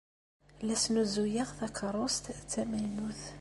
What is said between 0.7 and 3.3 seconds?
snuzuyeɣ takeṛṛust d tamaynut.